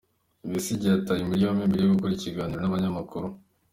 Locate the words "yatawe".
0.93-1.21